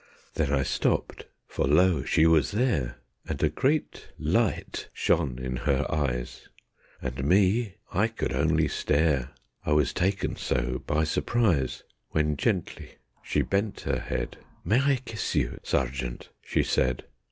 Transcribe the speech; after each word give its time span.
Then 0.33 0.51
I 0.51 0.63
stopped, 0.63 1.27
for 1.47 1.67
lo! 1.67 2.03
she 2.03 2.25
was 2.25 2.53
there, 2.53 2.95
And 3.29 3.43
a 3.43 3.49
great 3.49 4.07
light 4.17 4.89
shone 4.93 5.37
in 5.37 5.57
her 5.57 5.85
eyes. 5.93 6.49
And 7.03 7.23
me! 7.23 7.75
I 7.93 8.07
could 8.07 8.33
only 8.33 8.67
stare, 8.67 9.29
I 9.63 9.73
was 9.73 9.93
taken 9.93 10.35
so 10.37 10.81
by 10.87 11.03
surprise, 11.03 11.83
When 12.09 12.35
gently 12.35 12.95
she 13.21 13.43
bent 13.43 13.81
her 13.81 13.99
head: 13.99 14.39
"May 14.65 14.79
I 14.81 14.95
kiss 15.05 15.35
you, 15.35 15.59
Sergeant?" 15.61 16.29
she 16.43 16.63
said. 16.63 17.03